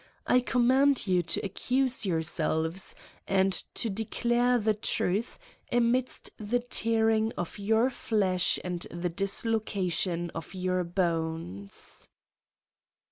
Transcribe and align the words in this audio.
I 0.25 0.39
com* 0.41 0.65
mand 0.65 1.05
you 1.05 1.21
to 1.21 1.45
accuse 1.45 2.07
yourselves 2.07 2.95
^ 2.97 3.01
and 3.27 3.53
to 3.75 3.87
declare 3.87 4.57
the 4.57 4.73
truths 4.73 5.37
amidst 5.71 6.31
the 6.39 6.57
tearing 6.59 7.31
of 7.33 7.59
your 7.59 7.91
fiesh 7.91 8.57
and 8.63 8.79
the 8.89 9.11
dis^ 9.11 9.45
location 9.45 10.31
of 10.33 10.55
your 10.55 10.83
bones. 10.83 12.09